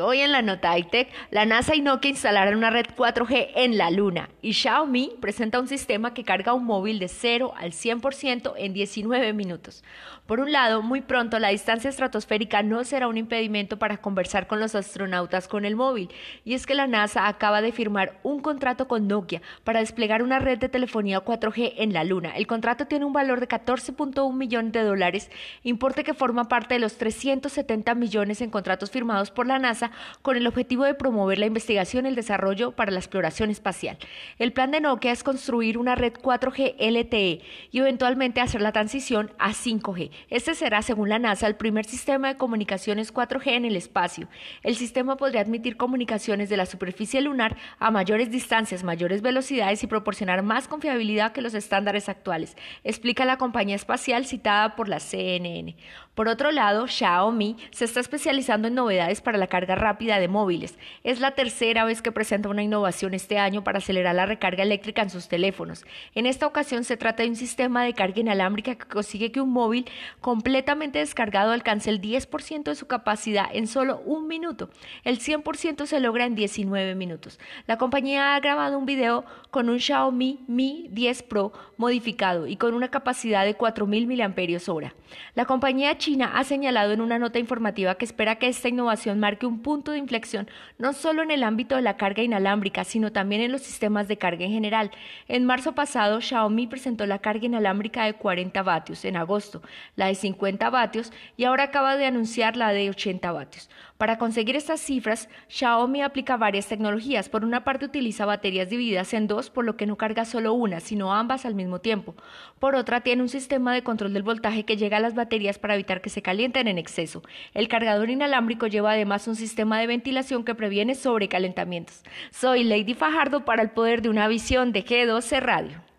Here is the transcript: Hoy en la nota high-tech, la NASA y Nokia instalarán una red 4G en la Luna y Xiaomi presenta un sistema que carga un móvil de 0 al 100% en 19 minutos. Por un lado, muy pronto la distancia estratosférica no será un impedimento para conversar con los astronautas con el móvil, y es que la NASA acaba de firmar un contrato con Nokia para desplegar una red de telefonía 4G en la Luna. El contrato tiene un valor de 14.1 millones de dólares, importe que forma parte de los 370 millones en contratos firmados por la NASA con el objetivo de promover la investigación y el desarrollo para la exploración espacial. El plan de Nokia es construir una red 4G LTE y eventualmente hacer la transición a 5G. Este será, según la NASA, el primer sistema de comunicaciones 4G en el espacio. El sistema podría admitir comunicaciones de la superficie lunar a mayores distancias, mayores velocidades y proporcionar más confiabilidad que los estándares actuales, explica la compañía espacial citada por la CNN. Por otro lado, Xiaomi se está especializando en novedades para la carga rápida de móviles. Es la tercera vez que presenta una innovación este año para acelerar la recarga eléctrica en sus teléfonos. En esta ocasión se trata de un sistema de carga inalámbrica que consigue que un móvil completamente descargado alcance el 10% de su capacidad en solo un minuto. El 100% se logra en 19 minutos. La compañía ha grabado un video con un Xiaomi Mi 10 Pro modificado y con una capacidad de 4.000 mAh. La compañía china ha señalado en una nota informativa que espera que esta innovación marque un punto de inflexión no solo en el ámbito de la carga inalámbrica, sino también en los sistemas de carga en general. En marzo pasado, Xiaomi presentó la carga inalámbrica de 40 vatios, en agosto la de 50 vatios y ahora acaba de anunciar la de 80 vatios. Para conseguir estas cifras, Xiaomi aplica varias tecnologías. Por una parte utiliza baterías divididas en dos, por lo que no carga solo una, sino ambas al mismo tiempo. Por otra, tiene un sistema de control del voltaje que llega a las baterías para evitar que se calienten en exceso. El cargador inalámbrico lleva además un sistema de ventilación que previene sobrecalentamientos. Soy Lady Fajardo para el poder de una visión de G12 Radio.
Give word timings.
Hoy 0.00 0.20
en 0.20 0.32
la 0.32 0.42
nota 0.42 0.70
high-tech, 0.70 1.08
la 1.30 1.44
NASA 1.44 1.74
y 1.74 1.80
Nokia 1.80 2.10
instalarán 2.10 2.56
una 2.56 2.70
red 2.70 2.86
4G 2.96 3.50
en 3.54 3.76
la 3.76 3.90
Luna 3.90 4.28
y 4.40 4.54
Xiaomi 4.54 5.12
presenta 5.20 5.60
un 5.60 5.68
sistema 5.68 6.14
que 6.14 6.24
carga 6.24 6.52
un 6.52 6.64
móvil 6.64 6.98
de 6.98 7.08
0 7.08 7.52
al 7.56 7.72
100% 7.72 8.54
en 8.56 8.72
19 8.72 9.32
minutos. 9.32 9.82
Por 10.26 10.40
un 10.40 10.52
lado, 10.52 10.82
muy 10.82 11.00
pronto 11.00 11.38
la 11.38 11.48
distancia 11.48 11.90
estratosférica 11.90 12.62
no 12.62 12.84
será 12.84 13.08
un 13.08 13.18
impedimento 13.18 13.78
para 13.78 13.98
conversar 13.98 14.46
con 14.46 14.60
los 14.60 14.74
astronautas 14.74 15.48
con 15.48 15.64
el 15.64 15.76
móvil, 15.76 16.10
y 16.44 16.54
es 16.54 16.64
que 16.64 16.74
la 16.74 16.86
NASA 16.86 17.26
acaba 17.26 17.60
de 17.60 17.72
firmar 17.72 18.20
un 18.22 18.40
contrato 18.40 18.86
con 18.86 19.08
Nokia 19.08 19.42
para 19.64 19.80
desplegar 19.80 20.22
una 20.22 20.38
red 20.38 20.58
de 20.58 20.68
telefonía 20.68 21.24
4G 21.24 21.74
en 21.76 21.92
la 21.92 22.04
Luna. 22.04 22.36
El 22.36 22.46
contrato 22.46 22.86
tiene 22.86 23.04
un 23.04 23.12
valor 23.12 23.40
de 23.40 23.48
14.1 23.48 24.32
millones 24.32 24.72
de 24.72 24.84
dólares, 24.84 25.30
importe 25.64 26.04
que 26.04 26.14
forma 26.14 26.48
parte 26.48 26.74
de 26.74 26.80
los 26.80 26.96
370 26.98 27.94
millones 27.94 28.40
en 28.40 28.50
contratos 28.50 28.90
firmados 28.90 29.30
por 29.30 29.46
la 29.46 29.58
NASA 29.58 29.81
con 30.22 30.36
el 30.36 30.46
objetivo 30.46 30.84
de 30.84 30.94
promover 30.94 31.38
la 31.38 31.46
investigación 31.46 32.04
y 32.04 32.08
el 32.10 32.14
desarrollo 32.14 32.72
para 32.72 32.92
la 32.92 32.98
exploración 32.98 33.50
espacial. 33.50 33.98
El 34.38 34.52
plan 34.52 34.70
de 34.70 34.80
Nokia 34.80 35.12
es 35.12 35.24
construir 35.24 35.78
una 35.78 35.94
red 35.94 36.12
4G 36.12 36.76
LTE 36.78 37.40
y 37.70 37.78
eventualmente 37.78 38.40
hacer 38.40 38.60
la 38.60 38.72
transición 38.72 39.32
a 39.38 39.50
5G. 39.50 40.10
Este 40.30 40.54
será, 40.54 40.82
según 40.82 41.08
la 41.08 41.18
NASA, 41.18 41.46
el 41.46 41.56
primer 41.56 41.84
sistema 41.84 42.28
de 42.28 42.36
comunicaciones 42.36 43.12
4G 43.12 43.52
en 43.52 43.64
el 43.64 43.76
espacio. 43.76 44.28
El 44.62 44.76
sistema 44.76 45.16
podría 45.16 45.40
admitir 45.40 45.76
comunicaciones 45.76 46.48
de 46.48 46.56
la 46.56 46.66
superficie 46.66 47.20
lunar 47.20 47.56
a 47.78 47.90
mayores 47.90 48.30
distancias, 48.30 48.84
mayores 48.84 49.22
velocidades 49.22 49.82
y 49.82 49.86
proporcionar 49.86 50.42
más 50.42 50.68
confiabilidad 50.68 51.32
que 51.32 51.42
los 51.42 51.54
estándares 51.54 52.08
actuales, 52.08 52.56
explica 52.84 53.24
la 53.24 53.38
compañía 53.38 53.76
espacial 53.76 54.26
citada 54.26 54.76
por 54.76 54.88
la 54.88 55.00
CNN. 55.00 55.76
Por 56.14 56.28
otro 56.28 56.50
lado, 56.50 56.86
Xiaomi 56.86 57.56
se 57.70 57.86
está 57.86 58.00
especializando 58.00 58.68
en 58.68 58.74
novedades 58.74 59.20
para 59.20 59.38
la 59.38 59.46
carga 59.46 59.71
rápida 59.74 60.18
de 60.18 60.28
móviles. 60.28 60.78
Es 61.04 61.20
la 61.20 61.32
tercera 61.32 61.84
vez 61.84 62.02
que 62.02 62.12
presenta 62.12 62.48
una 62.48 62.62
innovación 62.62 63.14
este 63.14 63.38
año 63.38 63.64
para 63.64 63.78
acelerar 63.78 64.14
la 64.14 64.26
recarga 64.26 64.62
eléctrica 64.62 65.02
en 65.02 65.10
sus 65.10 65.28
teléfonos. 65.28 65.84
En 66.14 66.26
esta 66.26 66.46
ocasión 66.46 66.84
se 66.84 66.96
trata 66.96 67.22
de 67.22 67.28
un 67.28 67.36
sistema 67.36 67.84
de 67.84 67.94
carga 67.94 68.20
inalámbrica 68.20 68.74
que 68.74 68.86
consigue 68.86 69.32
que 69.32 69.40
un 69.40 69.50
móvil 69.50 69.86
completamente 70.20 70.98
descargado 70.98 71.52
alcance 71.52 71.90
el 71.90 72.00
10% 72.00 72.64
de 72.64 72.74
su 72.74 72.86
capacidad 72.86 73.46
en 73.52 73.66
solo 73.66 74.00
un 74.04 74.26
minuto. 74.26 74.70
El 75.04 75.18
100% 75.18 75.86
se 75.86 76.00
logra 76.00 76.26
en 76.26 76.34
19 76.34 76.94
minutos. 76.94 77.38
La 77.66 77.78
compañía 77.78 78.34
ha 78.34 78.40
grabado 78.40 78.78
un 78.78 78.86
video 78.86 79.24
con 79.50 79.68
un 79.68 79.78
Xiaomi 79.78 80.40
Mi 80.46 80.88
10 80.90 81.22
Pro 81.24 81.52
modificado 81.76 82.46
y 82.46 82.56
con 82.56 82.74
una 82.74 82.88
capacidad 82.88 83.44
de 83.44 83.56
4.000 83.56 84.06
mAh. 84.06 84.92
La 85.34 85.44
compañía 85.44 85.98
china 85.98 86.32
ha 86.34 86.44
señalado 86.44 86.92
en 86.92 87.00
una 87.00 87.18
nota 87.18 87.38
informativa 87.38 87.94
que 87.96 88.04
espera 88.04 88.36
que 88.36 88.48
esta 88.48 88.68
innovación 88.68 89.20
marque 89.20 89.46
un 89.46 89.61
punto 89.62 89.92
de 89.92 89.98
inflexión 89.98 90.48
no 90.78 90.92
solo 90.92 91.22
en 91.22 91.30
el 91.30 91.42
ámbito 91.42 91.76
de 91.76 91.82
la 91.82 91.96
carga 91.96 92.22
inalámbrica, 92.22 92.84
sino 92.84 93.12
también 93.12 93.40
en 93.40 93.52
los 93.52 93.62
sistemas 93.62 94.08
de 94.08 94.18
carga 94.18 94.44
en 94.44 94.52
general. 94.52 94.90
En 95.28 95.44
marzo 95.44 95.74
pasado, 95.74 96.20
Xiaomi 96.20 96.66
presentó 96.66 97.06
la 97.06 97.20
carga 97.20 97.46
inalámbrica 97.46 98.04
de 98.04 98.14
40 98.14 98.62
vatios, 98.62 99.04
en 99.04 99.16
agosto 99.16 99.62
la 99.96 100.06
de 100.06 100.14
50 100.14 100.70
vatios 100.70 101.12
y 101.36 101.44
ahora 101.44 101.64
acaba 101.64 101.96
de 101.96 102.06
anunciar 102.06 102.56
la 102.56 102.72
de 102.72 102.90
80 102.90 103.32
vatios. 103.32 103.70
Para 104.02 104.18
conseguir 104.18 104.56
estas 104.56 104.80
cifras, 104.80 105.28
Xiaomi 105.46 106.02
aplica 106.02 106.36
varias 106.36 106.66
tecnologías. 106.66 107.28
Por 107.28 107.44
una 107.44 107.62
parte 107.62 107.84
utiliza 107.84 108.26
baterías 108.26 108.68
divididas 108.68 109.14
en 109.14 109.28
dos, 109.28 109.48
por 109.48 109.64
lo 109.64 109.76
que 109.76 109.86
no 109.86 109.96
carga 109.96 110.24
solo 110.24 110.54
una, 110.54 110.80
sino 110.80 111.14
ambas 111.14 111.46
al 111.46 111.54
mismo 111.54 111.80
tiempo. 111.80 112.16
Por 112.58 112.74
otra, 112.74 113.02
tiene 113.02 113.22
un 113.22 113.28
sistema 113.28 113.72
de 113.72 113.84
control 113.84 114.12
del 114.12 114.24
voltaje 114.24 114.64
que 114.64 114.76
llega 114.76 114.96
a 114.96 115.00
las 115.00 115.14
baterías 115.14 115.60
para 115.60 115.74
evitar 115.74 116.00
que 116.00 116.10
se 116.10 116.20
calienten 116.20 116.66
en 116.66 116.78
exceso. 116.78 117.22
El 117.54 117.68
cargador 117.68 118.10
inalámbrico 118.10 118.66
lleva 118.66 118.90
además 118.90 119.28
un 119.28 119.36
sistema 119.36 119.78
de 119.78 119.86
ventilación 119.86 120.42
que 120.42 120.56
previene 120.56 120.96
sobrecalentamientos. 120.96 122.02
Soy 122.32 122.64
Lady 122.64 122.94
Fajardo 122.94 123.44
para 123.44 123.62
el 123.62 123.70
poder 123.70 124.02
de 124.02 124.08
una 124.08 124.26
visión 124.26 124.72
de 124.72 124.84
G12 124.84 125.38
Radio. 125.38 125.91